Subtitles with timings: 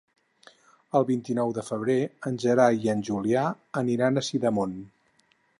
[0.99, 1.99] El vint-i-nou de febrer
[2.31, 3.47] en Gerai i en Julià
[3.85, 4.79] aniran a Sidamon.